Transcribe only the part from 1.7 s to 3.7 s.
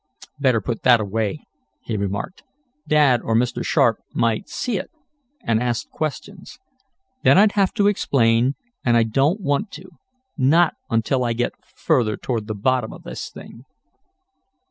he remarked. "Dad or Mr.